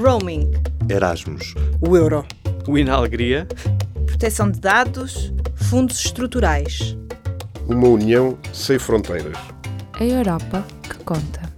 [0.00, 0.50] Roaming.
[0.88, 1.54] Erasmus.
[1.78, 2.24] O euro.
[2.66, 3.46] O Inalegria.
[4.06, 5.30] Proteção de dados.
[5.54, 6.96] Fundos estruturais.
[7.68, 9.36] Uma união sem fronteiras.
[9.92, 11.52] A Europa que conta.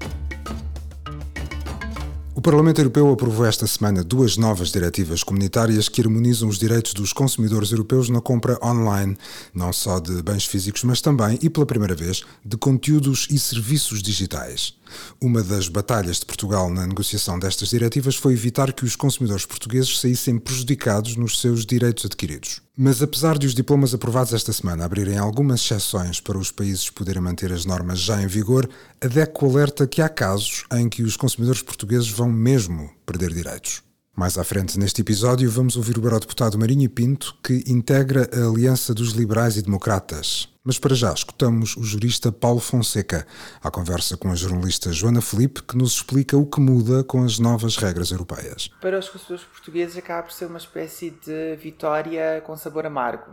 [2.34, 7.12] O Parlamento Europeu aprovou esta semana duas novas diretivas comunitárias que harmonizam os direitos dos
[7.12, 9.16] consumidores europeus na compra online,
[9.54, 14.02] não só de bens físicos, mas também, e pela primeira vez, de conteúdos e serviços
[14.02, 14.74] digitais.
[15.20, 19.98] Uma das batalhas de Portugal na negociação destas diretivas foi evitar que os consumidores portugueses
[19.98, 22.60] saíssem prejudicados nos seus direitos adquiridos.
[22.76, 27.22] Mas apesar de os diplomas aprovados esta semana abrirem algumas exceções para os países poderem
[27.22, 28.68] manter as normas já em vigor,
[29.00, 33.82] a DECO alerta que há casos em que os consumidores portugueses vão mesmo perder direitos.
[34.14, 38.92] Mais à frente neste episódio vamos ouvir o eurodeputado Marinho Pinto, que integra a Aliança
[38.92, 40.52] dos Liberais e Democratas.
[40.62, 43.26] Mas para já escutamos o jurista Paulo Fonseca,
[43.64, 47.38] à conversa com a jornalista Joana Felipe, que nos explica o que muda com as
[47.38, 48.68] novas regras europeias.
[48.82, 53.32] Para os consumidores portugueses acaba por ser uma espécie de vitória com sabor amargo,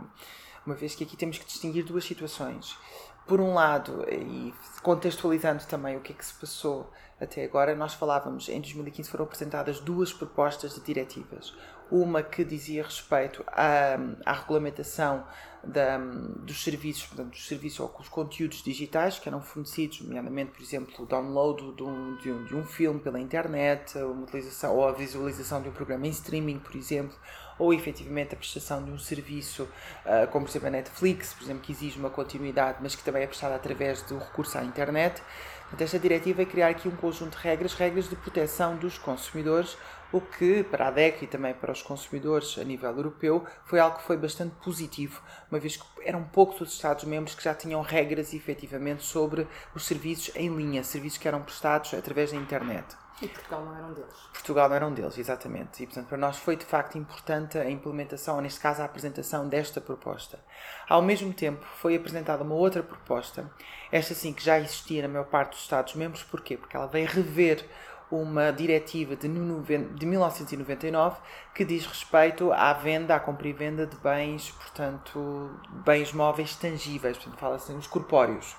[0.64, 2.74] uma vez que aqui temos que distinguir duas situações.
[3.28, 6.90] Por um lado, e contextualizando também o que é que se passou
[7.20, 11.54] até agora, nós falávamos, em 2015 foram apresentadas duas propostas de diretivas.
[11.90, 15.26] Uma que dizia respeito à, à regulamentação
[15.62, 20.62] da, dos serviços, portanto, dos serviços ou os conteúdos digitais que eram fornecidos, nomeadamente, por
[20.62, 24.88] exemplo, o download de um, de um, de um filme pela internet, uma utilização, ou
[24.88, 27.14] a visualização de um programa em streaming, por exemplo,
[27.58, 31.62] ou efetivamente a prestação de um serviço, uh, como por exemplo a Netflix, por exemplo,
[31.62, 35.22] que exige uma continuidade, mas que também é prestada através do recurso à internet.
[35.70, 39.78] Portanto, esta diretiva é criar aqui um conjunto de regras, regras de proteção dos consumidores,
[40.12, 43.98] o que para a DEC e também para os consumidores a nível europeu foi algo
[43.98, 48.34] que foi bastante positivo, uma vez que eram poucos os Estados-membros que já tinham regras
[48.34, 52.99] efetivamente sobre os serviços em linha, serviços que eram prestados através da internet.
[53.22, 54.14] E Portugal não era um deles.
[54.32, 55.82] Portugal não era um deles, exatamente.
[55.82, 59.48] E, portanto, para nós foi de facto importante a implementação, ou neste caso a apresentação
[59.48, 60.38] desta proposta.
[60.88, 63.50] Ao mesmo tempo, foi apresentada uma outra proposta,
[63.92, 66.56] esta sim que já existia na maior parte dos Estados-membros, porquê?
[66.56, 67.68] Porque ela veio rever
[68.10, 71.20] uma diretiva de, de 1999
[71.54, 75.50] que diz respeito à venda, à compra e venda de bens, portanto,
[75.84, 78.56] bens móveis tangíveis, portanto, fala-se os corpóreos.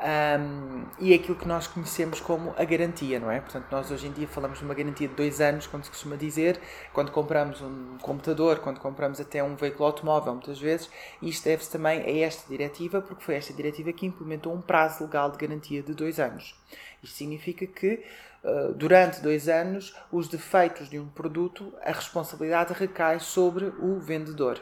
[0.00, 3.40] Um, e é aquilo que nós conhecemos como a garantia, não é?
[3.40, 6.16] Portanto, nós hoje em dia falamos de uma garantia de dois anos, como se costuma
[6.16, 6.60] dizer,
[6.92, 10.90] quando compramos um computador, quando compramos até um veículo automóvel, muitas vezes,
[11.22, 15.04] e isto deve-se também a esta diretiva, porque foi esta diretiva que implementou um prazo
[15.04, 16.54] legal de garantia de dois anos.
[17.02, 18.04] Isto significa que,
[18.42, 24.60] uh, durante dois anos, os defeitos de um produto, a responsabilidade recai sobre o vendedor.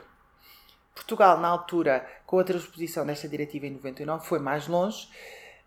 [0.94, 5.08] Portugal, na altura, com a transposição desta diretiva em 99, foi mais longe.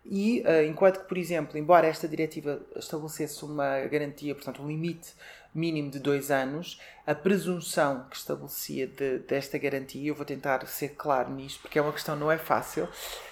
[0.04, 5.14] E uh, enquanto que, por exemplo, embora esta diretiva estabelecesse uma garantia, portanto, um limite
[5.52, 10.90] mínimo de dois anos, a presunção que estabelecia de, desta garantia, eu vou tentar ser
[10.90, 12.88] claro nisto, porque é uma questão não é fácil,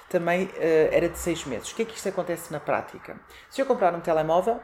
[0.09, 0.50] também uh,
[0.91, 1.71] era de seis meses.
[1.71, 3.21] O que é que isto acontece na prática?
[3.50, 4.60] Se eu comprar um telemóvel,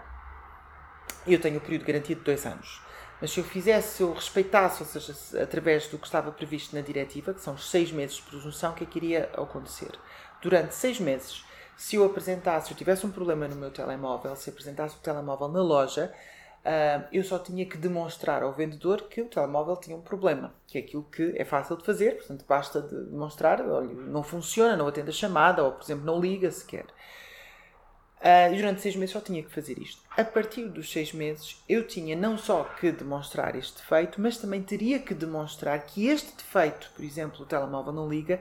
[1.27, 2.81] eu tenho o período de garantia de dois anos.
[3.21, 6.81] Mas se eu fizesse, se eu respeitasse, ou seja, através do que estava previsto na
[6.81, 9.91] diretiva, que são os seis meses de presunção, o que é que iria acontecer?
[10.41, 11.45] Durante seis meses,
[11.77, 15.49] se eu apresentasse, se eu tivesse um problema no meu telemóvel, se apresentasse o telemóvel
[15.49, 16.13] na loja,
[16.61, 20.79] uh, eu só tinha que demonstrar ao vendedor que o telemóvel tinha um problema, que
[20.79, 24.89] é aquilo que é fácil de fazer, portanto, basta de demonstrar, olha, não funciona, não
[24.89, 26.87] atende a chamada, ou, por exemplo, não liga sequer.
[28.21, 30.03] Uh, durante seis meses só tinha que fazer isto.
[30.15, 34.63] A partir dos seis meses, eu tinha não só que demonstrar este defeito, mas também
[34.63, 38.39] teria que demonstrar que este defeito, por exemplo, o telemóvel não liga,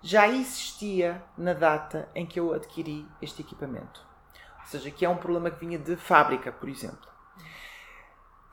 [0.00, 4.06] já existia na data em que eu adquiri este equipamento.
[4.60, 7.15] Ou seja, que é um problema que vinha de fábrica, por exemplo.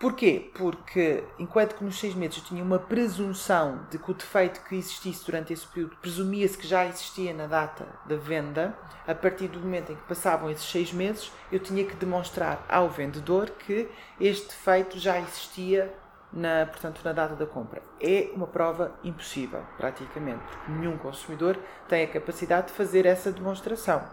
[0.03, 0.51] Porquê?
[0.53, 4.75] Porque enquanto que nos seis meses eu tinha uma presunção de que o defeito que
[4.75, 8.77] existisse durante esse período presumia-se que já existia na data da venda,
[9.07, 12.89] a partir do momento em que passavam esses seis meses, eu tinha que demonstrar ao
[12.89, 13.89] vendedor que
[14.19, 15.95] este defeito já existia
[16.33, 17.81] na, portanto, na data da compra.
[18.01, 21.57] É uma prova impossível, praticamente, porque nenhum consumidor
[21.87, 24.03] tem a capacidade de fazer essa demonstração.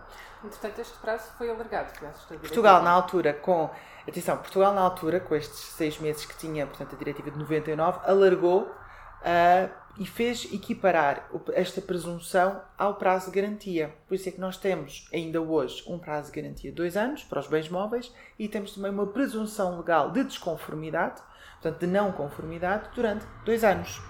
[0.44, 1.90] Entretanto, este prazo foi alargado.
[2.40, 3.68] Portugal, na altura, com
[4.10, 8.00] Atenção, Portugal na altura, com estes seis meses que tinha, portanto, a diretiva de 99,
[8.02, 13.94] alargou uh, e fez equiparar esta presunção ao prazo de garantia.
[14.08, 17.22] Por isso é que nós temos ainda hoje um prazo de garantia de dois anos
[17.22, 21.22] para os bens móveis e temos também uma presunção legal de desconformidade,
[21.62, 24.02] portanto, de não conformidade, durante dois anos.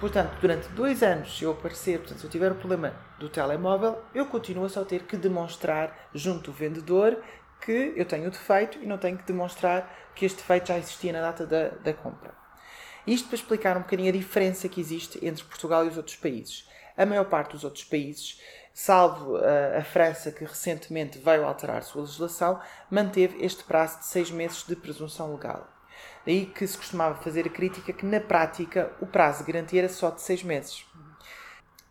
[0.00, 4.02] Portanto, durante dois anos, se eu aparecer, portanto, se eu tiver o problema do telemóvel,
[4.12, 7.16] eu continuo a só ter que demonstrar junto do vendedor
[7.60, 11.12] que eu tenho o defeito e não tenho que demonstrar que este defeito já existia
[11.12, 12.34] na data da, da compra.
[13.06, 16.68] Isto para explicar um bocadinho a diferença que existe entre Portugal e os outros países.
[16.96, 18.40] A maior parte dos outros países,
[18.74, 22.60] salvo a, a França, que recentemente veio alterar sua legislação,
[22.90, 25.68] manteve este prazo de seis meses de presunção legal.
[26.24, 29.88] Daí que se costumava fazer a crítica que, na prática, o prazo de garantia era
[29.88, 30.84] só de seis meses.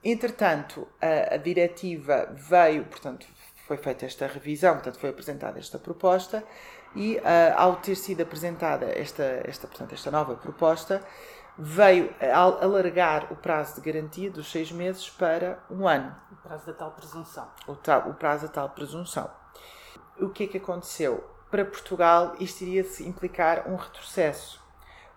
[0.04, 3.26] Entretanto, a, a diretiva veio, portanto,
[3.68, 6.44] foi feita esta revisão, portanto, foi apresentada esta proposta
[6.96, 7.22] e, uh,
[7.56, 11.02] ao ter sido apresentada esta, esta, portanto, esta nova proposta,
[11.58, 12.14] veio
[12.62, 16.14] alargar o prazo de garantia dos seis meses para um ano.
[16.32, 17.50] O prazo da tal presunção.
[17.66, 19.30] O, tal, o prazo da tal presunção.
[20.20, 21.36] O que é que aconteceu?
[21.56, 24.62] para Portugal isto iria implicar um retrocesso.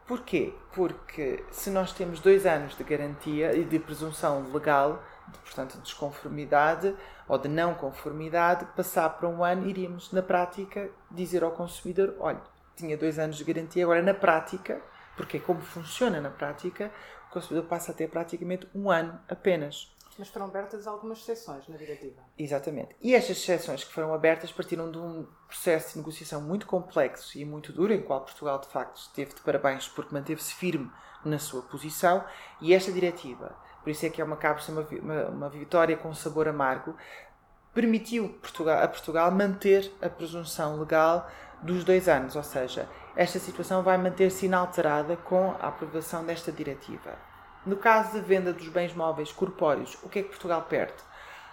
[0.06, 0.54] Porquê?
[0.72, 5.02] Porque se nós temos dois anos de garantia e de presunção legal,
[5.44, 6.94] portanto, de desconformidade
[7.26, 12.40] ou de não conformidade, passar para um ano, iríamos, na prática, dizer ao consumidor: olha,
[12.76, 14.80] tinha dois anos de garantia, agora na prática,
[15.16, 16.92] porque é como funciona na prática,
[17.28, 19.94] o consumidor passa a ter praticamente um ano apenas.
[20.18, 22.20] Mas foram abertas algumas exceções na diretiva.
[22.36, 22.96] Exatamente.
[23.00, 27.44] E estas exceções que foram abertas partiram de um processo de negociação muito complexo e
[27.44, 30.90] muito duro, em qual Portugal, de facto, esteve de parabéns porque manteve-se firme
[31.24, 32.24] na sua posição.
[32.60, 36.12] E esta diretiva, por isso é que é uma cápsula, uma, uma, uma vitória com
[36.14, 36.94] sabor amargo,
[37.74, 41.30] permitiu Portugal, a Portugal manter a presunção legal
[41.62, 47.18] dos dois anos, ou seja, esta situação vai manter-se inalterada com a aprovação desta diretiva.
[47.66, 50.94] No caso da venda dos bens móveis corpóreos, o que é que Portugal perde?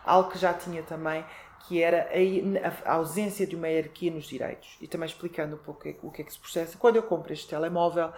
[0.06, 1.26] Algo que já tinha também,
[1.68, 2.08] que era
[2.86, 4.78] a, ausência de uma hierarquia nos direitos.
[4.80, 6.78] E também explicando um pouco o que é que se processa.
[6.78, 8.14] Quando eu compro este telemóvel,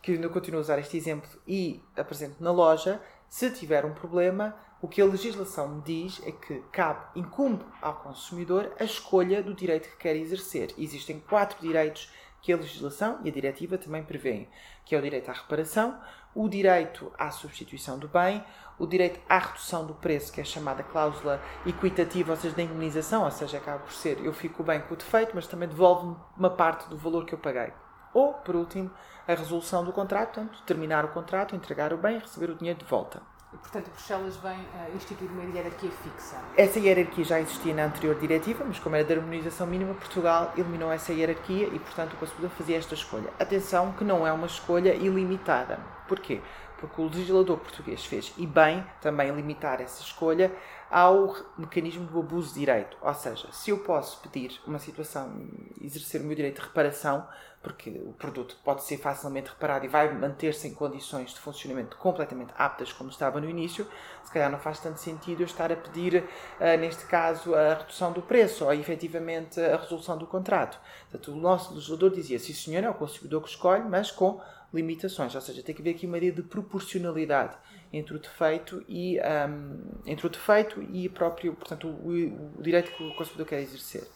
[0.00, 4.56] que ainda continuo a usar este exemplo, e apresento na loja, se tiver um problema,
[4.80, 9.54] o que a legislação me diz é que cabe, incumbe ao consumidor a escolha do
[9.54, 10.72] direito que quer exercer.
[10.78, 14.48] Existem quatro direitos que a legislação e a diretiva também prevêem,
[14.84, 16.00] que é o direito à reparação,
[16.34, 18.44] o direito à substituição do bem,
[18.78, 23.24] o direito à redução do preço, que é chamada cláusula equitativa, ou seja, da indemnização,
[23.24, 26.50] ou seja, acaba por ser eu fico bem com o defeito, mas também devolvo-me uma
[26.50, 27.72] parte do valor que eu paguei.
[28.12, 28.90] Ou, por último,
[29.26, 32.78] a resolução do contrato, portanto, terminar o contrato, entregar o bem e receber o dinheiro
[32.78, 33.20] de volta.
[33.52, 36.36] E, portanto, Bruxelas vem uh, instituir uma hierarquia fixa.
[36.56, 40.92] Essa hierarquia já existia na anterior diretiva, mas como era de harmonização mínima, Portugal eliminou
[40.92, 43.30] essa hierarquia e, portanto, o consumidor fazia esta escolha.
[43.38, 45.78] Atenção que não é uma escolha ilimitada.
[46.06, 46.42] Porquê?
[46.78, 50.52] Porque o legislador português fez, e bem, também limitar essa escolha
[50.90, 52.96] ao mecanismo do abuso de direito.
[53.02, 55.48] Ou seja, se eu posso pedir uma situação,
[55.80, 57.26] exercer o meu direito de reparação,
[57.62, 62.52] porque o produto pode ser facilmente reparado e vai manter-se em condições de funcionamento completamente
[62.56, 63.86] aptas como estava no início,
[64.22, 68.12] se calhar não faz tanto sentido eu estar a pedir, uh, neste caso, a redução
[68.12, 70.78] do preço ou efetivamente a resolução do contrato.
[71.10, 74.40] Portanto, o nosso legislador dizia, sim senhor, é o consumidor que escolhe, mas com
[74.72, 77.56] limitações, ou seja, tem que haver aqui uma ideia de proporcionalidade
[77.92, 83.02] entre o defeito e um, entre o defeito e próprio, portanto, o, o direito que
[83.02, 84.06] o consumidor quer exercer.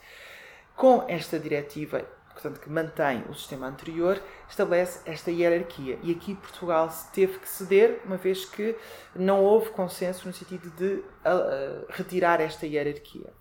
[0.77, 5.99] Com esta diretiva portanto, que mantém o sistema anterior, estabelece esta hierarquia.
[6.03, 8.75] E aqui Portugal teve que ceder, uma vez que
[9.15, 13.33] não houve consenso no sentido de uh, retirar esta hierarquia.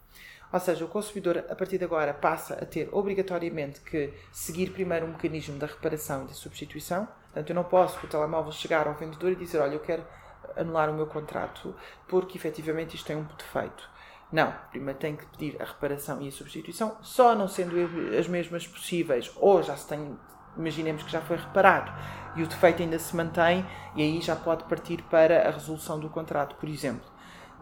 [0.51, 5.05] Ou seja, o consumidor, a partir de agora, passa a ter obrigatoriamente que seguir primeiro
[5.05, 7.07] um mecanismo da reparação e da substituição.
[7.25, 10.03] Portanto, eu não posso, com o telemóvel, chegar ao vendedor e dizer: Olha, eu quero
[10.57, 11.73] anular o meu contrato
[12.07, 13.89] porque efetivamente isto tem um defeito.
[14.31, 17.75] Não, primeiro tem que pedir a reparação e a substituição, só não sendo
[18.17, 20.17] as mesmas possíveis, ou já se tem,
[20.57, 21.91] imaginemos que já foi reparado
[22.37, 26.09] e o defeito ainda se mantém, e aí já pode partir para a resolução do
[26.09, 27.10] contrato, por exemplo.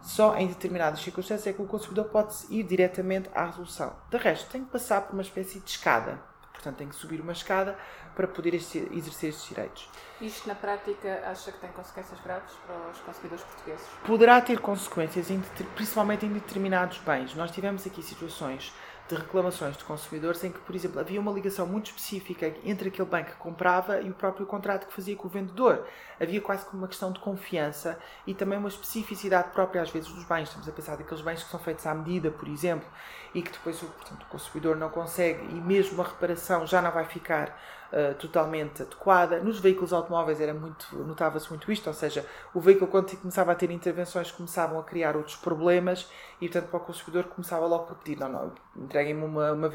[0.01, 3.95] Só em determinadas circunstâncias é que o consumidor pode ir diretamente à resolução.
[4.09, 6.19] De resto, tem que passar por uma espécie de escada.
[6.53, 7.77] Portanto, tem que subir uma escada
[8.15, 9.89] para poder exercer estes direitos.
[10.19, 13.85] Isto, na prática, acha que tem consequências graves para os consumidores portugueses?
[14.05, 15.27] Poderá ter consequências,
[15.73, 17.33] principalmente em determinados bens.
[17.33, 18.73] Nós tivemos aqui situações
[19.09, 23.09] de reclamações de consumidores em que, por exemplo, havia uma ligação muito específica entre aquele
[23.09, 25.83] bem que comprava e o próprio contrato que fazia com o vendedor.
[26.19, 27.97] Havia quase como uma questão de confiança
[28.27, 30.43] e também uma especificidade própria, às vezes, dos bens.
[30.43, 32.87] Estamos a pensar daqueles bens que são feitos à medida, por exemplo,
[33.33, 37.05] e que depois portanto, o consumidor não consegue e mesmo a reparação já não vai
[37.05, 37.59] ficar
[37.91, 39.39] uh, totalmente adequada.
[39.39, 43.55] Nos veículos automóveis era muito notava-se muito isto, ou seja, o veículo quando começava a
[43.55, 46.09] ter intervenções começavam a criar outros problemas
[46.41, 49.69] e portanto para o consumidor começava logo por pedir, não, não, entreguem-me uma, uma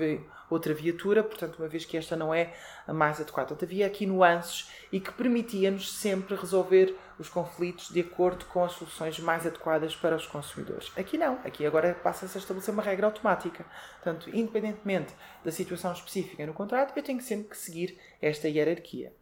[0.50, 2.54] outra viatura, portanto, uma vez que esta não é
[2.86, 3.48] a mais adequada.
[3.48, 8.72] Portanto, havia aqui nuances e que permitia-nos sempre resolver os conflitos de acordo com as
[8.72, 10.92] soluções mais adequadas para os consumidores.
[10.96, 13.64] Aqui não, aqui agora passa-se a estabelecer uma regra automática.
[13.94, 15.12] Portanto, independentemente
[15.44, 19.12] da situação específica no contrato, eu tenho sempre que seguir esta hierarquia.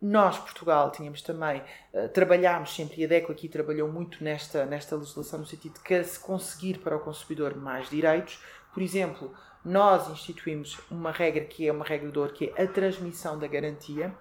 [0.00, 1.62] Nós, Portugal, tínhamos também,
[1.94, 6.04] uh, trabalhámos sempre, e a DECO aqui trabalhou muito nesta, nesta legislação, no sentido de
[6.04, 8.42] se conseguir para o consumidor mais direitos.
[8.74, 9.34] Por exemplo,
[9.64, 13.46] nós instituímos uma regra que é uma regra de ouro, que é a transmissão da
[13.46, 14.14] garantia,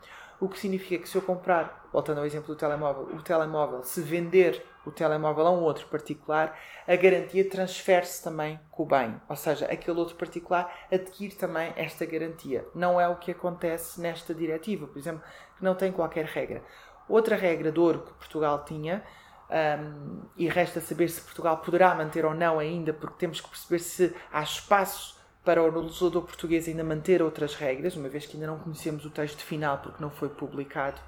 [0.44, 4.02] o que significa que se eu comprar, voltando ao exemplo do telemóvel, o telemóvel, se
[4.02, 9.16] vender o telemóvel a um outro particular, a garantia transfere-se também com o bem.
[9.30, 12.68] Ou seja, aquele outro particular adquire também esta garantia.
[12.76, 15.24] Não é o que acontece nesta diretiva, por exemplo,
[15.58, 16.62] que não tem qualquer regra.
[17.08, 19.02] Outra regra de ouro que Portugal tinha,
[19.50, 23.80] um, e resta saber se Portugal poderá manter ou não ainda, porque temos que perceber
[23.80, 28.48] se há espaço para o legislador português ainda manter outras regras, uma vez que ainda
[28.48, 31.00] não conhecemos o texto final porque não foi publicado,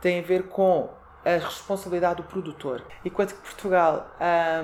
[0.00, 0.88] tem a ver com
[1.24, 2.82] a responsabilidade do produtor.
[3.04, 4.10] Enquanto que Portugal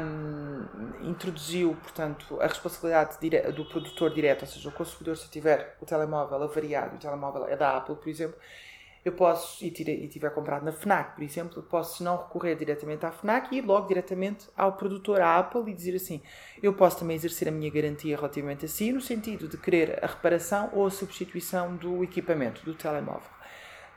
[0.01, 3.19] um, introduziu, portanto, a responsabilidade
[3.53, 7.57] do produtor direto, ou seja, o consumidor, se tiver o telemóvel avariado, o telemóvel é
[7.57, 8.37] da Apple, por exemplo,
[9.05, 13.55] eu posso, e, tiver comprado na FNAC, por exemplo, posso não recorrer diretamente à FNAC
[13.55, 16.23] e logo diretamente ao produtor, à Apple, e dizer assim:
[16.63, 20.07] eu posso também exercer a minha garantia relativamente a si, no sentido de querer a
[20.07, 23.29] reparação ou a substituição do equipamento, do telemóvel.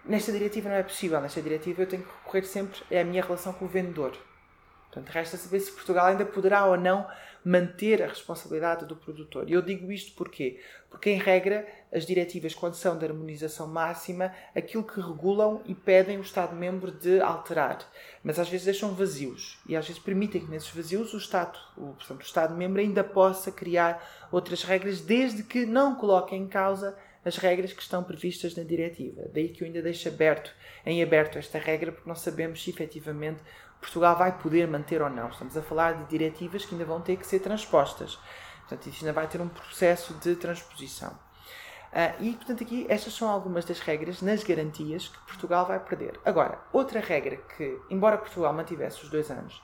[0.04, 1.20] Nesta diretiva não é possível.
[1.22, 4.14] Nesta diretiva eu tenho que recorrer sempre à minha relação com o vendedor.
[4.91, 7.08] Portanto, resta saber se Portugal ainda poderá ou não
[7.48, 9.50] manter a responsabilidade do produtor.
[9.50, 10.60] E eu digo isto porquê?
[10.89, 16.17] Porque, em regra, as diretivas, quando são de harmonização máxima, aquilo que regulam e pedem
[16.17, 17.79] o Estado-membro de alterar.
[18.22, 19.60] Mas às vezes deixam vazios.
[19.67, 24.27] E às vezes permitem que nesses vazios o Estado, o, o Estado-membro ainda possa criar
[24.29, 29.24] outras regras, desde que não coloquem em causa as regras que estão previstas na diretiva.
[29.34, 30.53] Daí que eu ainda deixo aberto,
[30.86, 33.41] em aberto esta regra, porque não sabemos se efetivamente
[33.79, 35.29] Portugal vai poder manter ou não.
[35.29, 38.19] Estamos a falar de diretivas que ainda vão ter que ser transpostas.
[38.62, 41.12] Portanto, isso ainda vai ter um processo de transposição.
[41.88, 46.19] Uh, e, portanto, aqui estas são algumas das regras nas garantias que Portugal vai perder.
[46.25, 49.62] Agora, outra regra que, embora Portugal mantivesse os dois anos,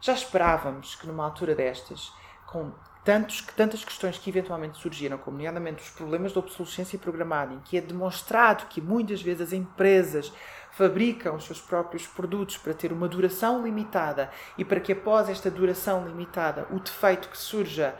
[0.00, 2.12] já esperávamos que numa altura destas,
[2.46, 2.72] com
[3.04, 7.76] tantos, tantas questões que eventualmente surgiram, como nomeadamente os problemas da obsolescência programada, em que
[7.76, 10.32] é demonstrado que muitas vezes as empresas
[10.76, 15.50] fabricam os seus próprios produtos para ter uma duração limitada e para que após esta
[15.50, 17.96] duração limitada o defeito que surja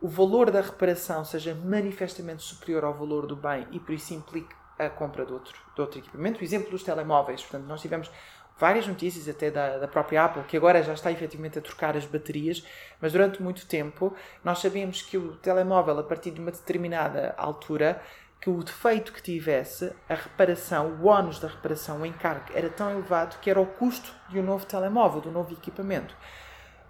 [0.00, 4.54] o valor da reparação seja manifestamente superior ao valor do bem e por isso implique
[4.78, 6.40] a compra de outro, de outro equipamento.
[6.40, 7.42] O exemplo dos telemóveis.
[7.42, 8.10] Portanto, nós tivemos
[8.58, 12.06] várias notícias até da, da própria Apple, que agora já está efetivamente a trocar as
[12.06, 12.64] baterias,
[12.98, 18.00] mas durante muito tempo nós sabíamos que o telemóvel, a partir de uma determinada altura,
[18.40, 22.90] que o defeito que tivesse, a reparação, o ónus da reparação, o encargo, era tão
[22.90, 26.16] elevado que era o custo de um novo telemóvel, de um novo equipamento.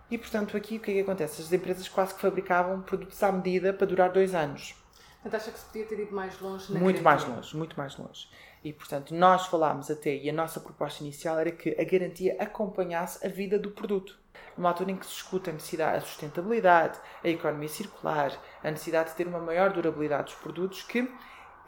[0.08, 1.42] E, portanto, aqui o que é que acontece?
[1.42, 4.74] As empresas quase que fabricavam produtos à medida para durar dois anos.
[5.22, 7.96] Portanto, acha que se podia ter ido mais longe na Muito mais longe, muito mais
[7.96, 8.28] longe.
[8.62, 13.24] E, portanto, nós falámos até, e a nossa proposta inicial era que a garantia acompanhasse
[13.26, 14.18] a vida do produto.
[14.56, 19.10] Numa altura em que se discute a necessidade, a sustentabilidade, a economia circular, a necessidade
[19.10, 21.10] de ter uma maior durabilidade dos produtos, que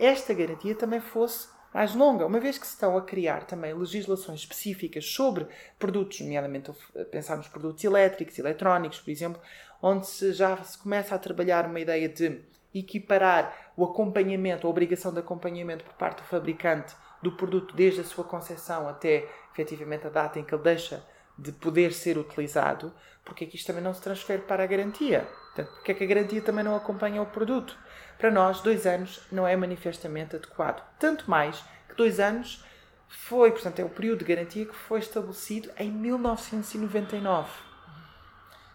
[0.05, 4.41] esta garantia também fosse mais longa, uma vez que se estão a criar também legislações
[4.41, 5.47] específicas sobre
[5.79, 6.71] produtos, nomeadamente
[7.11, 9.41] pensar nos produtos elétricos, eletrónicos, por exemplo,
[9.81, 12.43] onde se já se começa a trabalhar uma ideia de
[12.75, 18.05] equiparar o acompanhamento, a obrigação de acompanhamento por parte do fabricante do produto desde a
[18.05, 21.03] sua concepção até efetivamente a data em que ele deixa
[21.39, 22.93] de poder ser utilizado,
[23.25, 25.29] porque é que isto também não se transfere para a garantia?
[25.55, 27.77] Portanto, porque é que a garantia também não acompanha o produto?
[28.19, 30.83] Para nós, dois anos não é manifestamente adequado.
[30.99, 32.65] Tanto mais que dois anos
[33.09, 37.51] foi, portanto, é o período de garantia que foi estabelecido em 1999.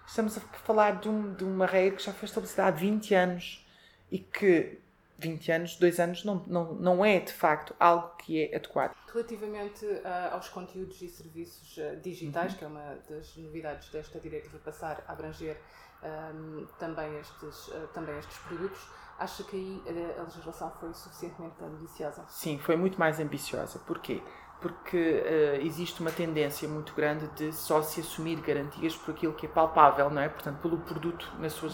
[0.05, 3.65] Estamos a falar de, um, de uma regra que já foi estabelecida há 20 anos
[4.11, 4.79] e que
[5.17, 8.95] 20 anos, 2 anos, não, não, não é de facto algo que é adequado.
[9.11, 12.57] Relativamente uh, aos conteúdos e serviços uh, digitais, uhum.
[12.57, 15.57] que é uma das novidades desta diretiva passar a abranger
[16.03, 18.87] um, também, estes, uh, também estes produtos,
[19.19, 22.23] Acha que aí a legislação foi suficientemente ambiciosa?
[22.29, 23.79] Sim, foi muito mais ambiciosa.
[23.79, 24.21] Porquê?
[24.59, 29.45] Porque uh, existe uma tendência muito grande de só se assumir garantias por aquilo que
[29.45, 30.27] é palpável, não é?
[30.27, 31.69] Portanto, pelo produto na sua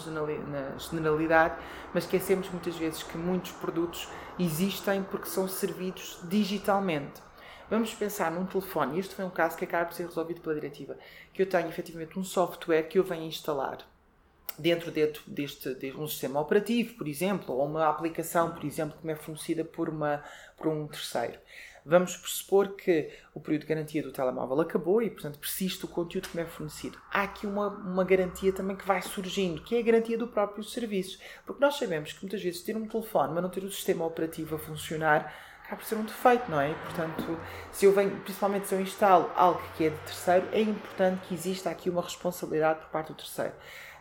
[0.78, 1.54] generalidade,
[1.94, 7.22] mas esquecemos muitas vezes que muitos produtos existem porque são servidos digitalmente.
[7.70, 10.98] Vamos pensar num telefone, este foi um caso que acaba por ser resolvido pela diretiva,
[11.32, 13.78] que eu tenho efetivamente um software que eu venho instalar
[14.58, 14.92] dentro,
[15.26, 19.16] deste, de um sistema operativo, por exemplo, ou uma aplicação, por exemplo, que me é
[19.16, 20.22] fornecida por, uma,
[20.56, 21.38] por um terceiro.
[21.86, 26.28] Vamos pressupor que o período de garantia do telemóvel acabou e, portanto, persiste o conteúdo
[26.28, 26.98] que me é fornecido.
[27.12, 30.64] Há aqui uma, uma garantia também que vai surgindo, que é a garantia do próprio
[30.64, 31.18] serviço.
[31.44, 34.56] Porque nós sabemos que muitas vezes ter um telefone, mas não ter o sistema operativo
[34.56, 36.70] a funcionar, acaba por ser um defeito, não é?
[36.70, 37.38] E, portanto,
[37.70, 41.34] se eu venho, principalmente se eu instalo algo que é de terceiro, é importante que
[41.34, 43.52] exista aqui uma responsabilidade por parte do terceiro.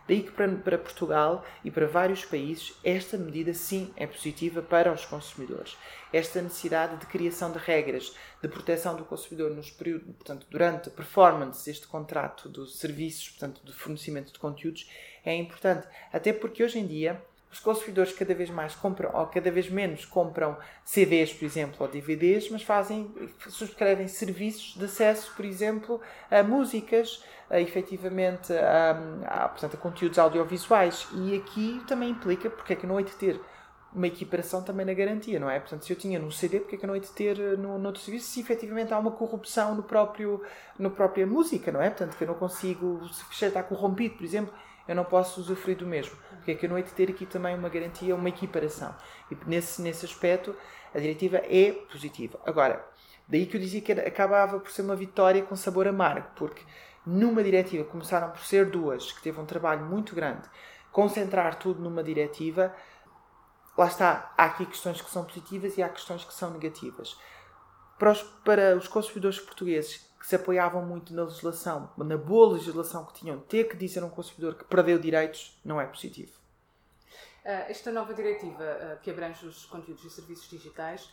[0.08, 4.92] Daí que para, para, Portugal e para vários países esta medida sim é positiva para
[4.92, 5.78] os consumidores.
[6.12, 10.92] Esta necessidade de criação de regras de proteção do consumidor nos períodos, portanto, durante a
[10.92, 14.90] performance deste contrato dos serviços, portanto, de fornecimento de conteúdos,
[15.24, 15.88] é importante.
[16.12, 17.22] Até porque hoje em dia
[17.54, 21.88] os consumidores cada vez mais compram, ou cada vez menos compram CDs, por exemplo, ou
[21.88, 23.14] DVDs, mas fazem,
[23.48, 30.18] subscrevem serviços de acesso, por exemplo, a músicas, a, efetivamente a, a, portanto, a conteúdos
[30.18, 31.08] audiovisuais.
[31.14, 33.40] E aqui também implica porque é que não hei de ter
[33.94, 35.60] uma equiparação também na garantia, não é?
[35.60, 37.78] Portanto, se eu tinha no CD, porque é que eu não hei de ter no,
[37.78, 40.42] no outro serviço se efetivamente há uma corrupção no próprio,
[40.80, 41.92] no própria música, não é?
[41.92, 44.52] Portanto, que eu não consigo, se está corrompido, por exemplo,
[44.88, 46.16] eu não posso usufruir do mesmo.
[46.30, 48.94] Porque é que eu não hei de ter aqui também uma garantia, uma equiparação.
[49.32, 50.56] E nesse, nesse aspecto,
[50.94, 52.40] a diretiva é positiva.
[52.46, 52.86] Agora,
[53.28, 56.64] daí que eu dizia que acabava por ser uma vitória com sabor amargo, porque
[57.06, 60.48] numa diretiva começaram por ser duas, que teve um trabalho muito grande,
[60.92, 62.74] concentrar tudo numa diretiva,
[63.78, 67.18] lá está, há aqui questões que são positivas e há questões que são negativas.
[67.98, 73.04] Para os, para os consumidores portugueses que se apoiavam muito na legislação, na boa legislação
[73.04, 76.32] que tinham, ter que dizer a um consumidor que perdeu direitos não é positivo.
[77.44, 81.12] Uh, esta nova diretiva uh, que abrange os conteúdos e serviços digitais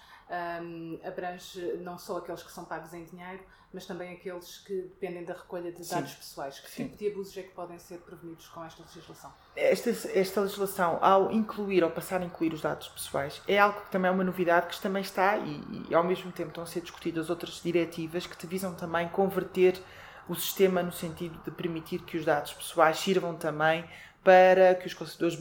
[0.63, 5.25] um, abrange não só aqueles que são pagos em dinheiro, mas também aqueles que dependem
[5.25, 6.17] da recolha de dados Sim.
[6.17, 6.59] pessoais.
[6.59, 6.85] Que Sim.
[6.85, 9.33] tipo de abusos é que podem ser prevenidos com esta legislação?
[9.55, 13.91] Esta, esta legislação, ao incluir ou passar a incluir os dados pessoais, é algo que
[13.91, 16.81] também é uma novidade que também está e, e ao mesmo tempo estão a ser
[16.81, 19.81] discutidas outras diretivas que te visam também converter
[20.29, 23.85] o sistema no sentido de permitir que os dados pessoais sirvam também
[24.23, 25.37] para que os consumidores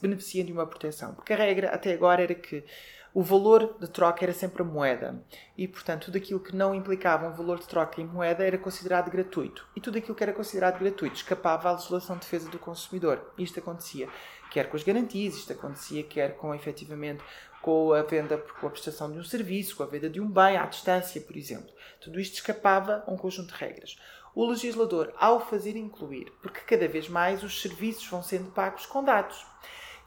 [0.00, 1.14] beneficiem de uma proteção.
[1.14, 2.64] Porque a regra até agora era que
[3.16, 5.24] o valor de troca era sempre a moeda
[5.56, 9.10] e, portanto, tudo aquilo que não implicava um valor de troca em moeda era considerado
[9.10, 13.32] gratuito e tudo aquilo que era considerado gratuito escapava à legislação de defesa do consumidor.
[13.38, 14.06] Isto acontecia
[14.50, 17.24] quer com as garantias, isto acontecia quer com, efetivamente,
[17.62, 20.58] com a venda, com a prestação de um serviço, com a venda de um bem
[20.58, 21.72] à distância, por exemplo.
[22.02, 23.96] Tudo isto escapava a um conjunto de regras.
[24.34, 29.02] O legislador, ao fazer incluir, porque cada vez mais os serviços vão sendo pagos com
[29.02, 29.46] dados.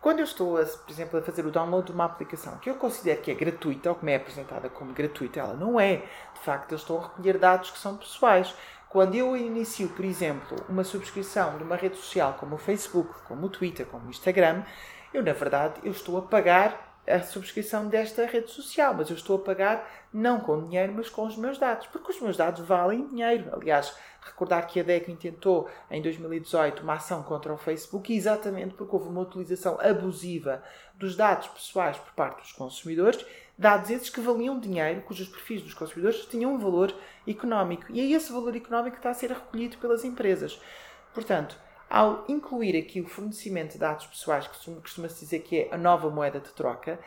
[0.02, 2.76] Quando eu estou, a, por exemplo, a fazer o download de uma aplicação que eu
[2.76, 5.98] considero que é gratuita, ou que me é apresentada como gratuita, ela não é.
[6.34, 8.56] De facto, eu estou a recolher dados que são pessoais.
[8.88, 13.48] Quando eu inicio, por exemplo, uma subscrição de uma rede social como o Facebook, como
[13.48, 14.64] o Twitter, como o Instagram,
[15.14, 19.38] eu, na verdade, eu estou a pagar a subscrição desta rede social, mas eu estou
[19.38, 23.08] a pagar não com dinheiro, mas com os meus dados, porque os meus dados valem
[23.08, 23.50] dinheiro.
[23.52, 28.96] Aliás, recordar que a DEC intentou em 2018 uma ação contra o Facebook exatamente porque
[28.96, 33.26] houve uma utilização abusiva dos dados pessoais por parte dos consumidores,
[33.58, 36.94] dados esses que valiam dinheiro, cujos perfis dos consumidores tinham um valor
[37.28, 37.86] económico.
[37.90, 40.62] E é esse valor económico que está a ser recolhido pelas empresas.
[41.14, 41.58] Portanto,
[41.90, 46.10] ao incluir aqui o fornecimento de dados pessoais, que costuma-se dizer que é a nova
[46.10, 47.00] moeda de troca,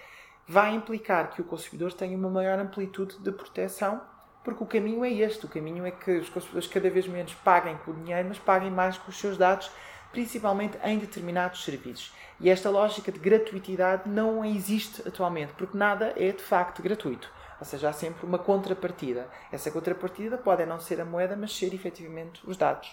[0.47, 4.01] vai implicar que o consumidor tenha uma maior amplitude de proteção,
[4.43, 7.77] porque o caminho é este: o caminho é que os consumidores cada vez menos paguem
[7.79, 9.71] com o dinheiro, mas paguem mais com os seus dados,
[10.11, 12.13] principalmente em determinados serviços.
[12.41, 17.31] E esta lógica de gratuitidade não existe atualmente, porque nada é de facto gratuito.
[17.61, 19.29] Ou seja, há sempre uma contrapartida.
[19.53, 22.93] Essa contrapartida pode não ser a moeda, mas ser efetivamente os dados.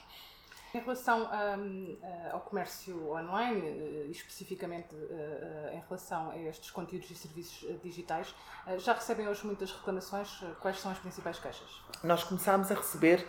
[0.72, 7.10] Em relação um, eh, ao comércio online, eh, especificamente uh, em relação a estes conteúdos
[7.10, 8.36] e serviços digitais,
[8.78, 10.44] já recebem hoje muitas reclamações.
[10.60, 11.82] Quais são as principais queixas?
[12.04, 13.26] Nós começámos a receber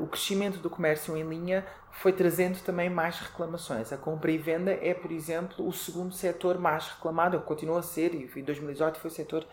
[0.00, 3.92] o crescimento do comércio em linha foi trazendo também mais reclamações.
[3.92, 8.14] A compra e venda é, por exemplo, o segundo setor mais reclamado, continua a ser,
[8.14, 9.46] e em 2018 foi o setor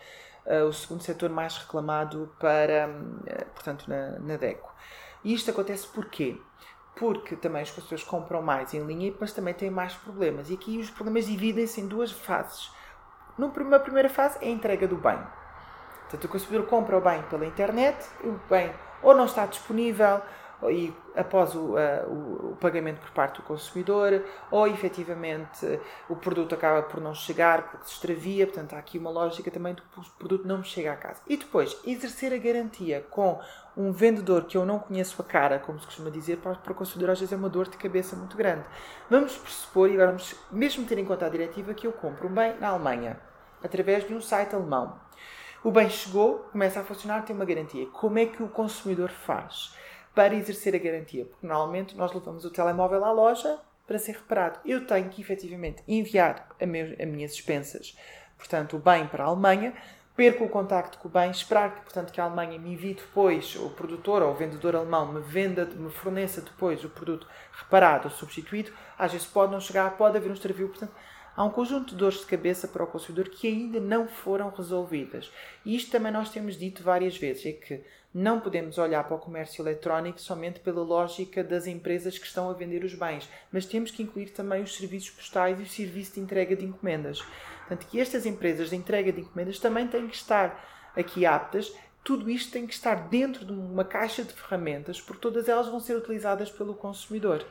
[0.66, 2.88] o segundo setor mais reclamado para,
[3.54, 4.72] portanto, na, na DECO.
[5.22, 6.40] E isto acontece porquê?
[6.98, 10.50] Porque também as pessoas compram mais em linha, mas também têm mais problemas.
[10.50, 12.70] E aqui os problemas dividem-se em duas fases.
[13.38, 15.18] Numa primeira fase é a entrega do bem.
[16.02, 20.20] Portanto, o consumidor compra o bem pela internet, o bem ou não está disponível,
[20.64, 26.82] e após o, uh, o, pagamento por parte do consumidor, ou efetivamente o produto acaba
[26.82, 29.82] por não chegar porque se extravia, portanto há aqui uma lógica também do
[30.18, 31.20] produto não me chega à casa.
[31.28, 33.40] E depois, exercer a garantia com
[33.76, 36.74] um vendedor que eu não conheço a cara, como se costuma dizer, para, para o
[36.74, 38.64] consumidor às vezes é uma dor de cabeça muito grande.
[39.08, 42.58] Vamos pressupor, e vamos mesmo ter em conta a diretiva, que eu compro um bem
[42.58, 43.20] na Alemanha,
[43.62, 44.98] através de um site alemão.
[45.62, 47.86] O bem chegou, começa a funcionar, tem uma garantia.
[47.86, 49.74] Como é que o consumidor faz?
[50.18, 54.58] Para exercer a garantia, porque normalmente nós levamos o telemóvel à loja para ser reparado.
[54.64, 57.96] Eu tenho que efetivamente enviar a, meu, a minhas dispensas,
[58.36, 59.72] portanto, o bem para a Alemanha,
[60.16, 63.54] perco o contacto com o bem, esperar que, portanto, que a Alemanha me envie depois,
[63.54, 68.10] o produtor ou o vendedor alemão me venda, me forneça depois o produto reparado ou
[68.10, 70.94] substituído, às vezes pode não chegar, pode haver um extravio, portanto,
[71.38, 75.30] há um conjunto de dores de cabeça para o consumidor que ainda não foram resolvidas.
[75.64, 77.80] E isto também nós temos dito várias vezes, é que
[78.12, 82.54] não podemos olhar para o comércio eletrónico somente pela lógica das empresas que estão a
[82.54, 86.20] vender os bens, mas temos que incluir também os serviços postais e o serviço de
[86.20, 87.22] entrega de encomendas.
[87.58, 91.72] Portanto, que estas empresas de entrega de encomendas também têm que estar aqui aptas.
[92.02, 95.78] Tudo isto tem que estar dentro de uma caixa de ferramentas, porque todas elas vão
[95.78, 97.46] ser utilizadas pelo consumidor.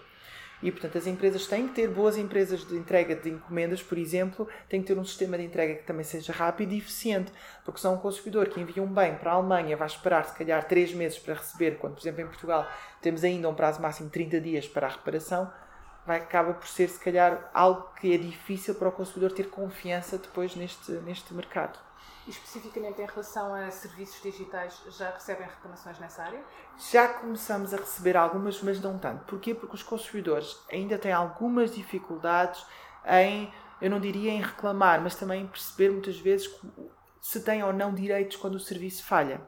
[0.62, 4.48] E, portanto, as empresas têm que ter boas empresas de entrega de encomendas, por exemplo,
[4.68, 7.32] têm que ter um sistema de entrega que também seja rápido e eficiente,
[7.64, 10.36] porque se é um consumidor que envia um bem para a Alemanha vai esperar, se
[10.36, 12.68] calhar, 3 meses para receber, quando, por exemplo, em Portugal
[13.02, 15.52] temos ainda um prazo máximo de 30 dias para a reparação,
[16.08, 20.18] vai, acaba por ser, se calhar, algo que é difícil para o consumidor ter confiança
[20.18, 21.87] depois neste, neste mercado.
[22.28, 26.44] Especificamente em relação a serviços digitais, já recebem reclamações nessa área?
[26.92, 29.24] Já começamos a receber algumas, mas não tanto.
[29.26, 29.56] Porquê?
[29.56, 32.66] Porque os consumidores ainda têm algumas dificuldades
[33.06, 36.54] em, eu não diria em reclamar, mas também em perceber muitas vezes
[37.22, 39.42] se têm ou não direitos quando o serviço falha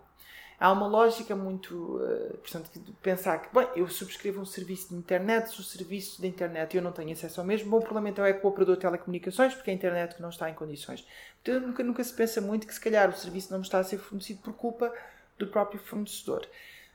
[0.60, 1.74] há uma lógica muito.
[1.74, 6.22] Uh, portanto, de pensar que, bem, eu subscrevo um serviço de internet, se o serviço
[6.22, 8.52] de internet eu não tenho acesso ao mesmo, bom, o problema então é com o
[8.52, 11.06] operador de telecomunicações, porque a internet que não está em condições.
[11.42, 13.98] Então, nunca, nunca se pensa muito que, se calhar, o serviço não está a ser
[13.98, 14.94] fornecido por culpa
[15.38, 16.46] do próprio fornecedor.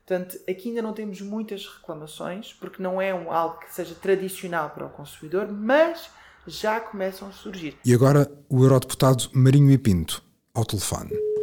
[0.06, 4.68] Portanto, aqui ainda não temos muitas reclamações, porque não é um, algo que seja tradicional
[4.70, 6.10] para o consumidor, mas
[6.46, 7.78] já começam a surgir.
[7.82, 10.22] E agora o eurodeputado Marinho e Pinto,
[10.52, 11.33] ao telefone.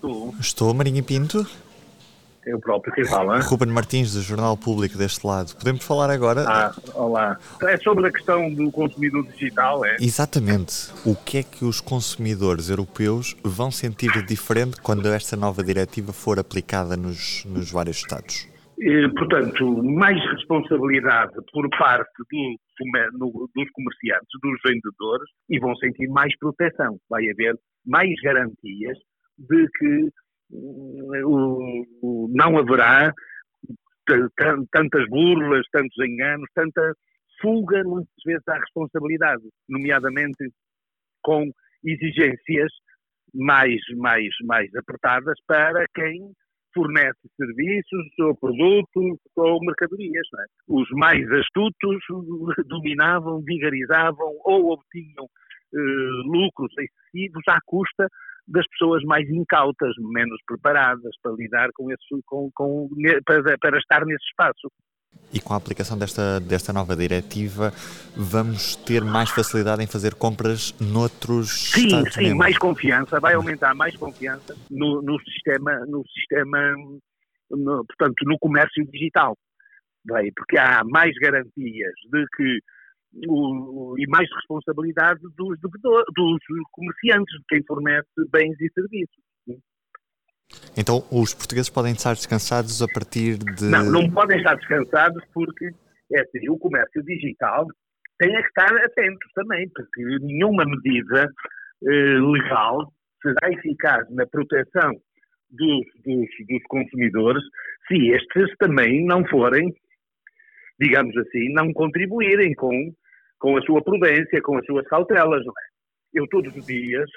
[0.00, 0.34] Estou.
[0.40, 1.46] Estou, Marinho Pinto.
[2.46, 3.38] Eu próprio, quem fala?
[3.40, 5.54] Ruben Martins, do Jornal Público, deste lado.
[5.56, 6.46] Podemos falar agora?
[6.48, 7.38] Ah, olá.
[7.62, 9.98] É sobre a questão do consumidor digital, é?
[10.00, 10.90] Exatamente.
[11.04, 16.38] O que é que os consumidores europeus vão sentir diferente quando esta nova diretiva for
[16.38, 18.48] aplicada nos, nos vários Estados?
[18.78, 22.10] E, portanto, mais responsabilidade por parte
[23.18, 26.98] do, dos comerciantes, dos vendedores, e vão sentir mais proteção.
[27.10, 28.96] Vai haver mais garantias
[29.48, 30.08] de que
[30.52, 33.12] o, o, não haverá
[34.72, 36.94] tantas burlas, tantos enganos, tanta
[37.40, 40.50] fuga, muitas vezes, à responsabilidade, nomeadamente
[41.22, 41.50] com
[41.84, 42.72] exigências
[43.34, 46.32] mais, mais, mais apertadas para quem
[46.74, 50.26] fornece serviços ou produtos ou mercadorias.
[50.38, 50.44] É?
[50.68, 52.02] Os mais astutos
[52.66, 55.26] dominavam, vigarizavam ou obtinham
[55.74, 55.78] eh,
[56.24, 58.08] lucros excessivos à custa
[58.50, 62.88] das pessoas mais incautas, menos preparadas para lidar com esse, com, com,
[63.24, 64.68] para, para estar nesse espaço.
[65.32, 67.72] E com a aplicação desta, desta nova diretiva,
[68.16, 73.74] vamos ter mais facilidade em fazer compras noutros sim, Sim, sim, mais confiança, vai aumentar
[73.74, 76.74] mais confiança no, no sistema, no sistema
[77.50, 79.36] no, portanto, no comércio digital.
[80.04, 82.58] Bem, porque há mais garantias de que
[83.26, 89.30] o, e mais responsabilidade dos, dos comerciantes, de quem fornece bens e serviços.
[90.76, 93.64] Então os portugueses podem estar descansados a partir de.
[93.66, 95.70] Não, não podem estar descansados porque
[96.12, 97.66] é assim, o comércio digital
[98.18, 101.30] tem que estar atentos também, porque nenhuma medida
[101.84, 102.92] eh, legal
[103.22, 104.92] será eficaz na proteção
[105.50, 107.42] dos, dos, dos consumidores
[107.88, 109.72] se estes também não forem,
[110.80, 112.92] digamos assim, não contribuírem com
[113.40, 115.44] com a sua prudência, com as suas cautelas.
[115.44, 115.64] Não é?
[116.14, 117.08] Eu todos os dias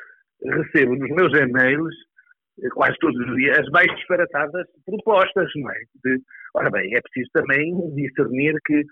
[0.44, 1.96] recebo nos meus e-mails,
[2.64, 5.80] eh, quase todos os dias, as mais disparatadas propostas, não é?
[6.04, 6.22] De,
[6.56, 8.84] ora bem, é preciso também discernir que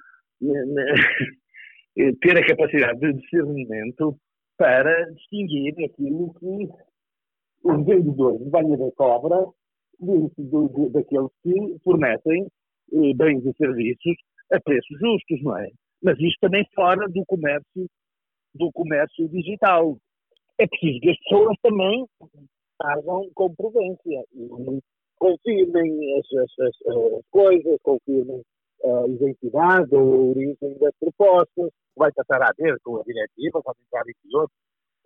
[1.98, 4.16] eh, ter a capacidade de discernimento
[4.58, 6.70] para distinguir aquilo que
[7.64, 9.46] os vendedores de banha da cobra
[10.94, 12.48] daqueles que fornecem
[12.94, 14.16] eh, bens e serviços
[14.52, 15.68] a preços justos, não é?
[16.04, 17.88] Mas isto também fora do comércio,
[18.54, 19.98] do comércio digital.
[20.58, 22.06] É preciso que as pessoas também
[22.80, 24.24] agam com prudência.
[24.34, 24.82] E,
[25.22, 28.42] confirmem as, as, as, as coisas, confirmem
[28.84, 33.78] a identidade ou a origem das propostas, vai passar a haver com a diretiva, quando
[33.86, 34.50] entrar em vigor,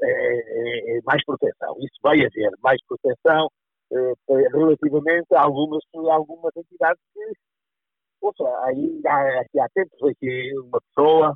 [0.02, 1.76] é, é, é, mais proteção.
[1.80, 3.50] Isso vai haver mais proteção
[3.92, 4.14] é,
[4.54, 7.34] relativamente a algumas, algumas entidades que,
[8.26, 11.34] ouça, aí, há, há tempos aqui uma pessoa,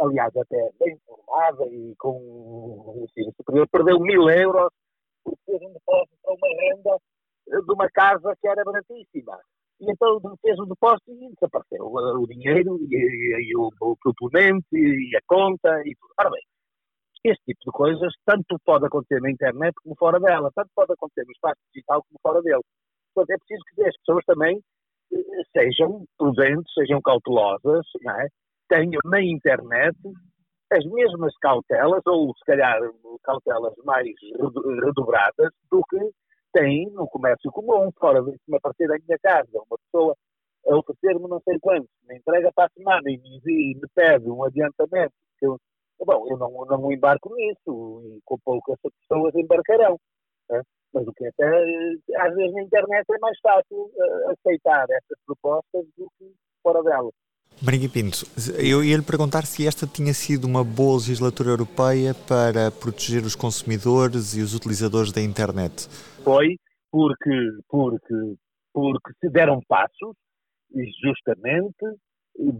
[0.00, 4.72] aliás até bem formada e com um ensino superior, perdeu mil euros
[5.24, 6.98] porque fez um depósito para uma renda
[7.46, 9.38] de uma casa que era baratíssima.
[9.80, 14.66] E então fez o depósito e desapareceu o, dinheiro e, e, e o, o, proponente
[14.72, 16.12] e a conta e tudo.
[16.18, 16.42] Ora bem,
[17.24, 21.24] este tipo de coisas tanto pode acontecer na internet como fora dela, tanto pode acontecer
[21.24, 22.62] no espaço digital como fora dele.
[23.14, 24.62] Portanto, é preciso que as pessoas também eh,
[25.52, 28.26] sejam prudentes, sejam cautelosas, é?
[28.68, 29.96] tenham na internet
[30.70, 32.78] as mesmas cautelas, ou se calhar
[33.22, 34.06] cautelas mais
[34.84, 36.10] redobradas, do que
[36.52, 40.14] têm no comércio comum, fora de me aparecer da minha casa, uma pessoa
[40.68, 44.28] a oferecer-me não sei quanto, me entrega para a semana e me, e me pede
[44.28, 45.58] um adiantamento eu
[46.06, 49.98] Bom, eu não, não embarco nisso e com poucas pessoas embarcarão.
[50.48, 50.62] Né?
[50.92, 55.18] Mas o que é até, às vezes na internet é mais fácil uh, aceitar essas
[55.26, 57.10] propostas do que fora dela.
[57.60, 58.24] Marinho Pinto,
[58.56, 63.34] eu ia lhe perguntar se esta tinha sido uma boa legislatura europeia para proteger os
[63.34, 65.88] consumidores e os utilizadores da internet.
[66.22, 66.56] Foi
[66.90, 68.36] porque, porque,
[68.72, 70.14] porque se deram passos
[71.02, 71.98] justamente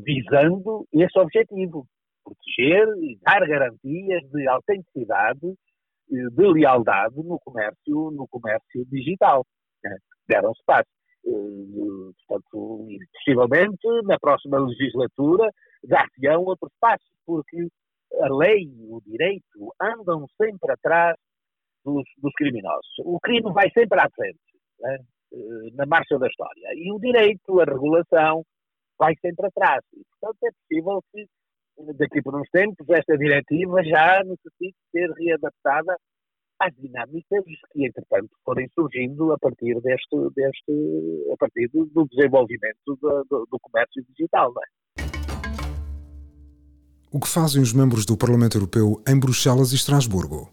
[0.04, 1.86] visando esse objetivo
[2.24, 5.54] proteger e dar garantias de autenticidade,
[6.10, 9.44] de lealdade no comércio, no comércio digital.
[9.82, 9.96] Né?
[10.28, 10.98] Deram-se passos.
[11.26, 15.50] Eh, portanto, possivelmente, na próxima legislatura,
[15.84, 17.68] dar-se-ão outros passos, porque
[18.20, 21.16] a lei o direito andam sempre atrás
[21.84, 22.90] dos, dos criminosos.
[23.04, 24.38] O crime vai sempre à frente,
[24.80, 24.98] né?
[25.32, 26.68] Eh, na marcha da história.
[26.74, 28.44] E o direito, a regulação,
[28.98, 29.84] vai sempre atrás.
[29.94, 31.26] E, portanto, é possível que
[31.98, 35.96] daqui por uns tempos, esta diretiva já necessita ser readaptada
[36.60, 42.96] às dinâmicas que, entretanto, forem surgindo a partir deste, deste a partir do, desenvolvimento do,
[43.30, 44.52] do, do comércio digital.
[44.52, 44.78] É?
[47.10, 50.52] O que fazem os membros do Parlamento Europeu em Bruxelas e Estrasburgo?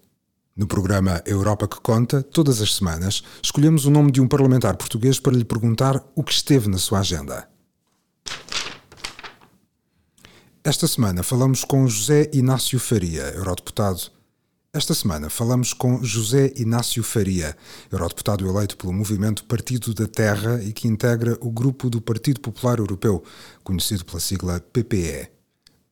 [0.56, 5.20] No programa Europa que Conta, todas as semanas, escolhemos o nome de um parlamentar português
[5.20, 7.55] para lhe perguntar o que esteve na sua agenda.
[10.67, 14.10] Esta semana falamos com José Inácio Faria, eurodeputado.
[14.73, 17.56] Esta semana falamos com José Inácio Faria,
[17.91, 22.80] eurodeputado eleito pelo movimento Partido da Terra e que integra o grupo do Partido Popular
[22.80, 23.23] Europeu,
[23.63, 25.30] conhecido pela sigla PPE.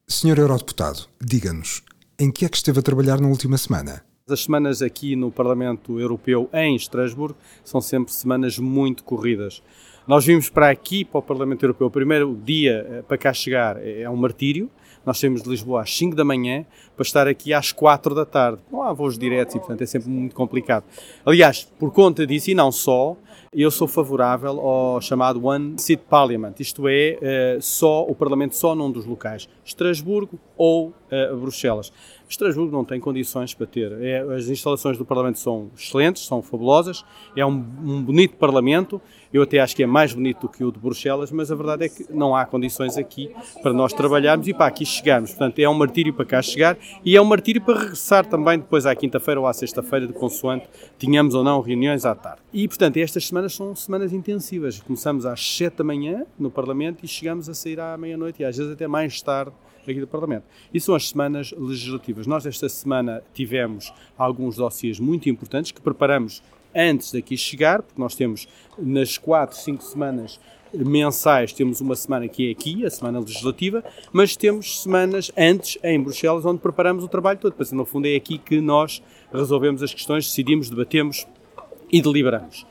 [0.07, 1.83] Senhor eurodeputado, diga-nos,
[2.17, 4.03] em que é que esteve a trabalhar na última semana?
[4.27, 9.61] As semanas aqui no Parlamento Europeu em Estrasburgo são sempre semanas muito corridas.
[10.05, 13.77] Nós vimos para aqui, para o Parlamento Europeu, o primeiro dia eh, para cá chegar
[13.81, 14.69] é um martírio.
[15.05, 18.61] Nós saímos de Lisboa às 5 da manhã para estar aqui às 4 da tarde.
[18.69, 20.83] Não há voos diretos e, portanto, é sempre muito complicado.
[21.25, 23.15] Aliás, por conta disso, e não só,
[23.53, 28.75] eu sou favorável ao chamado One Seat Parliament, isto é, eh, só o Parlamento só
[28.75, 30.93] num dos locais, Estrasburgo ou
[31.39, 31.93] Bruxelas.
[32.33, 33.91] Estrasburgo não tem condições para ter.
[34.01, 38.99] É, as instalações do Parlamento são excelentes, são fabulosas, é um, um, bonito Parlamento.
[39.31, 41.85] Eu até acho que é mais bonito do que o de Bruxelas, mas a verdade
[41.85, 45.31] é que não há condições aqui para nós trabalharmos e para aqui chegarmos.
[45.31, 48.85] Portanto, é um martírio para cá chegar e é um martírio para regressar também depois
[48.85, 50.67] à quinta-feira ou à sexta-feira, de consoante
[50.97, 52.41] tínhamos ou não reuniões à tarde.
[52.51, 54.79] E, portanto, estas semanas são semanas intensivas.
[54.81, 58.57] Começamos às 7 da manhã no Parlamento e chegamos a sair à meia-noite e às
[58.57, 59.53] vezes até mais tarde
[59.91, 60.45] aqui do Parlamento.
[60.73, 62.22] E são as semanas legislativas.
[62.27, 66.41] Nós esta semana tivemos alguns dossiês muito importantes que preparamos
[66.75, 70.39] antes daqui chegar, porque nós temos nas quatro, cinco semanas
[70.73, 76.01] mensais, temos uma semana que é aqui, a semana legislativa, mas temos semanas antes em
[76.01, 77.53] Bruxelas, onde preparamos o trabalho todo.
[77.53, 81.27] Porque, no fundo, é aqui que nós resolvemos as questões, decidimos, debatemos
[81.91, 82.65] e deliberamos.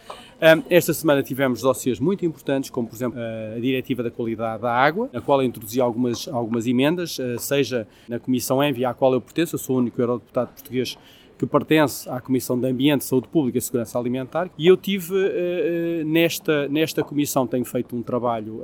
[0.69, 5.09] Esta semana tivemos dossiês muito importantes, como por exemplo a Diretiva da Qualidade da Água,
[5.13, 9.21] na qual eu introduzi algumas, algumas emendas, ah, seja na Comissão ENVI, à qual eu
[9.21, 10.99] pertenço, eu sou o único eurodeputado português
[11.39, 16.05] que pertence à Comissão de Ambiente, Saúde Pública e Segurança Alimentar, e eu tive uh,
[16.05, 18.63] nesta, nesta comissão, tenho feito um trabalho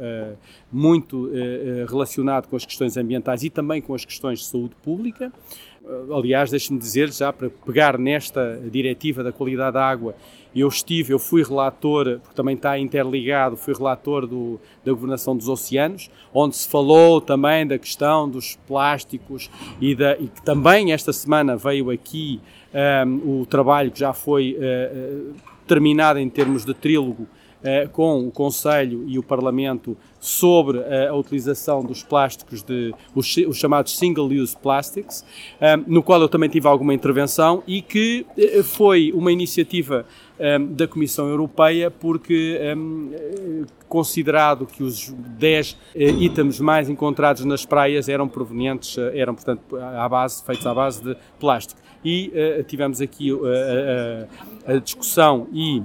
[0.70, 1.30] muito
[1.88, 5.32] relacionado com as questões ambientais e também com as questões de saúde pública.
[6.14, 10.14] Aliás, deixe-me dizer, já para pegar nesta diretiva da qualidade da água,
[10.60, 15.48] eu estive, eu fui relator, porque também está interligado, fui relator do, da governação dos
[15.48, 21.12] oceanos, onde se falou também da questão dos plásticos e, da, e que também esta
[21.12, 22.40] semana veio aqui
[23.06, 25.34] um, o trabalho que já foi uh,
[25.66, 27.26] terminada em termos de trílogo
[27.92, 33.98] com o Conselho e o Parlamento sobre a utilização dos plásticos, de, os, os chamados
[33.98, 35.24] single-use plastics,
[35.86, 38.24] no qual eu também tive alguma intervenção e que
[38.64, 40.06] foi uma iniciativa
[40.70, 42.58] da Comissão Europeia, porque
[43.88, 49.76] considerado que os 10 eh, itens mais encontrados nas praias eram provenientes, eh, eram portanto
[49.76, 51.80] à base, feitos à base de plástico.
[52.04, 52.32] E
[52.68, 53.32] tivemos aqui
[54.64, 55.82] a discussão e,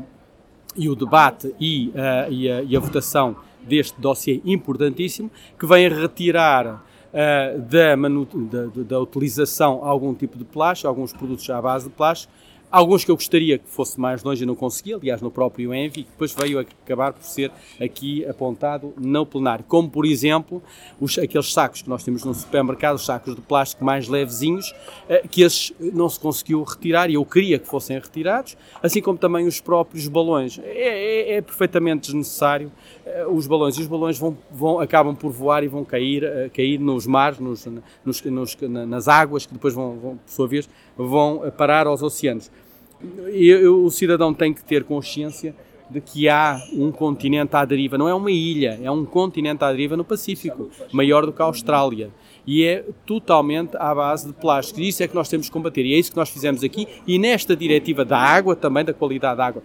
[0.75, 1.91] e, o debate e,
[2.29, 3.35] e, a, e a votação
[3.67, 6.83] deste dossiê importantíssimo, que vem retirar
[7.13, 12.33] uh, da, da, da, utilização algum tipo de plástico, alguns produtos à base de plástico,
[12.73, 16.05] Alguns que eu gostaria que fosse mais longe e não consegui, aliás, no próprio Envy,
[16.05, 19.63] que depois veio acabar por ser aqui apontado no plenário.
[19.67, 20.59] Como, por exemplo,
[20.99, 24.73] os, aqueles sacos que nós temos no supermercado, os sacos de plástico mais levezinhos,
[25.07, 29.19] eh, que esses não se conseguiu retirar e eu queria que fossem retirados, assim como
[29.19, 30.57] também os próprios balões.
[30.57, 32.71] É, é, é perfeitamente desnecessário
[33.05, 33.77] eh, os balões.
[33.77, 37.67] E os balões vão, vão, acabam por voar e vão cair, cair nos mares, nos,
[38.03, 38.57] nos, nos,
[38.87, 42.51] nas águas, que depois vão, vão, por sua vez, vão parar aos oceanos.
[43.31, 45.53] E o cidadão tem que ter consciência
[45.89, 47.97] de que há um continente à deriva.
[47.97, 51.45] Não é uma ilha, é um continente à deriva no Pacífico, maior do que a
[51.45, 52.09] Austrália.
[52.45, 54.79] E é totalmente à base de plástico.
[54.79, 55.85] E isso é que nós temos que combater.
[55.85, 56.87] E é isso que nós fizemos aqui.
[57.05, 59.63] E nesta diretiva da água, também da qualidade da água,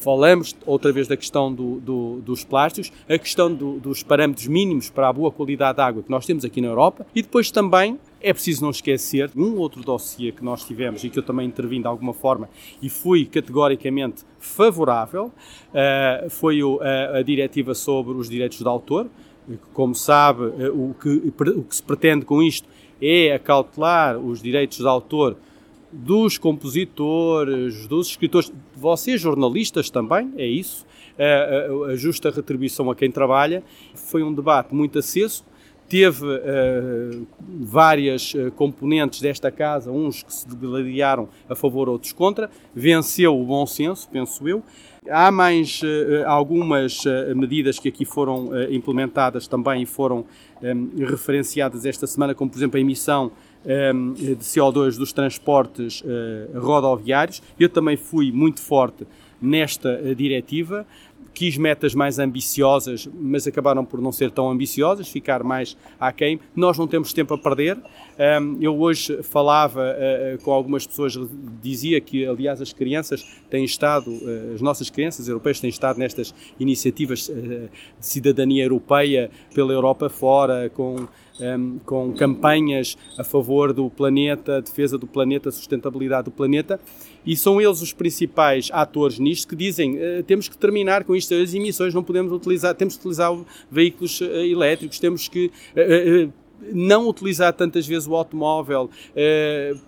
[0.00, 4.90] falamos outra vez da questão do, do, dos plásticos, a questão do, dos parâmetros mínimos
[4.90, 7.98] para a boa qualidade da água que nós temos aqui na Europa e depois também
[8.20, 11.80] é preciso não esquecer um outro dossiê que nós tivemos e que eu também intervim
[11.80, 12.48] de alguma forma
[12.82, 19.08] e fui categoricamente favorável, uh, foi o, a, diretiva sobre os direitos de autor.
[19.72, 22.68] Como sabe, o, que, o que se pretende com isto
[23.02, 25.36] é acautelar os direitos de autor
[25.92, 30.86] dos compositores, dos escritores, vocês jornalistas também, é isso,
[31.18, 33.62] a, a, a justa retribuição a quem trabalha.
[33.94, 35.44] Foi um debate muito aceso,
[35.90, 42.48] teve uh, várias uh, componentes desta casa, uns que se degladiaram a favor, outros contra,
[42.72, 44.62] venceu o bom senso, penso eu.
[45.10, 47.02] Há mais uh, algumas
[47.34, 50.24] medidas que aqui foram implementadas também e foram
[50.62, 53.32] um, referenciadas esta semana, como por exemplo a emissão
[53.92, 56.04] um, de CO2 dos transportes
[56.54, 57.42] rodoviários.
[57.58, 59.06] Eu também fui muito forte
[59.42, 60.86] nesta diretiva
[61.32, 66.40] quis metas mais ambiciosas, mas acabaram por não ser tão ambiciosas, ficar mais aquém.
[66.54, 67.78] Nós não temos tempo a perder.
[68.60, 71.18] Eu hoje falava ah, ah, com algumas pessoas,
[71.62, 76.34] dizia que, aliás, as crianças têm estado, ah, as nossas crianças europeias têm estado nestas
[76.58, 81.08] iniciativas de cidadania europeia pela Europa fora, com
[81.84, 86.80] com campanhas a favor do planeta, defesa do planeta, sustentabilidade do planeta
[87.24, 91.34] e são eles os principais atores nisto que dizem uh, temos que terminar com isto,
[91.34, 93.32] as emissões não podemos utilizar, temos que utilizar
[93.70, 96.32] veículos uh, elétricos, temos que uh,
[96.72, 98.90] não utilizar tantas vezes o automóvel,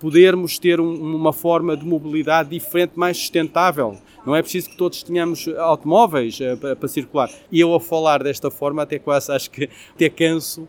[0.01, 3.99] podermos ter um, uma forma de mobilidade diferente, mais sustentável.
[4.25, 7.31] Não é preciso que todos tenhamos automóveis para, para circular.
[7.51, 10.67] E eu a falar desta forma até quase acho que até canso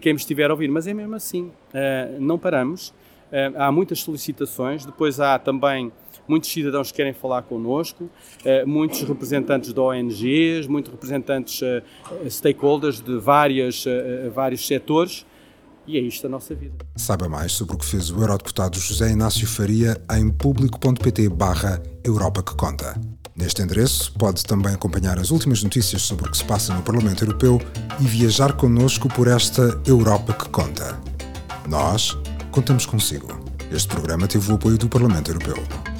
[0.00, 1.50] quem me estiver a ouvir, mas é mesmo assim.
[2.18, 2.94] não paramos.
[3.56, 5.92] há muitas solicitações, depois há também
[6.28, 8.08] muitos cidadãos querem falar connosco,
[8.44, 11.82] eh, muitos representantes de ONGs, muitos representantes eh,
[12.28, 15.26] stakeholders de várias, eh, vários setores.
[15.86, 16.76] E é isto a nossa vida.
[16.96, 22.42] Saiba mais sobre o que fez o eurodeputado José Inácio Faria em público.pt barra Europa
[22.42, 22.98] que Conta.
[23.36, 27.24] Neste endereço pode também acompanhar as últimas notícias sobre o que se passa no Parlamento
[27.24, 27.60] Europeu
[27.98, 31.00] e viajar connosco por esta Europa que Conta.
[31.68, 32.16] Nós
[32.52, 33.44] contamos consigo.
[33.72, 35.93] Este programa teve o apoio do Parlamento Europeu.